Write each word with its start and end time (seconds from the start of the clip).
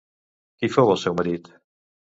Qui 0.57 0.71
fou 0.77 0.91
el 0.95 0.99
seu 1.05 1.19
marit? 1.21 1.55